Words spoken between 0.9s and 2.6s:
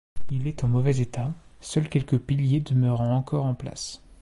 état, seuls quelques piliers